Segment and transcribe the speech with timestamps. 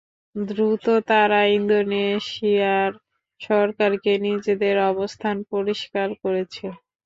[0.35, 2.91] দ্রুত তারা ইন্দোনেশিয়ার
[3.41, 6.65] সরকারকে নিজেদের অবস্থান পরিষ্কার করেছে।